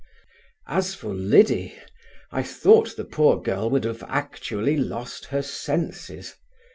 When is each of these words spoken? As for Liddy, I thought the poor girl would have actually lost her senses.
As 0.65 0.95
for 0.95 1.13
Liddy, 1.13 1.75
I 2.31 2.41
thought 2.41 2.95
the 2.97 3.03
poor 3.05 3.39
girl 3.39 3.69
would 3.69 3.83
have 3.83 4.01
actually 4.07 4.75
lost 4.75 5.25
her 5.25 5.43
senses. 5.43 6.33